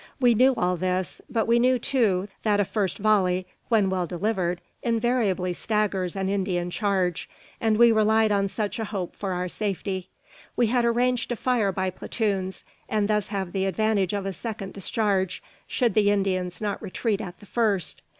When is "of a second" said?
14.13-14.73